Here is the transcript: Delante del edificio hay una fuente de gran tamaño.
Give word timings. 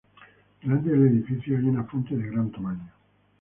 Delante 0.63 0.89
del 0.89 1.03
edificio 1.09 1.55
hay 1.55 1.63
una 1.65 1.83
fuente 1.83 2.17
de 2.17 2.31
gran 2.31 2.49
tamaño. 2.51 2.91